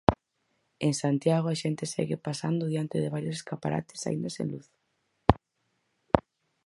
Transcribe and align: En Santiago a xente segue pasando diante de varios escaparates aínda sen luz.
En 0.85 0.91
Santiago 1.03 1.47
a 1.49 1.59
xente 1.61 1.83
segue 1.93 2.17
pasando 2.27 2.71
diante 2.73 2.97
de 3.03 3.13
varios 3.15 3.35
escaparates 3.39 4.01
aínda 4.03 4.29
sen 4.35 4.47
luz. 4.53 4.67